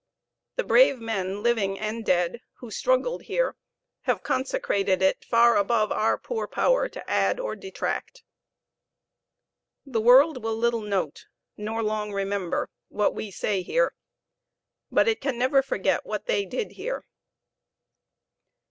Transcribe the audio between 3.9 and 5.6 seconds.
have consecrated it, far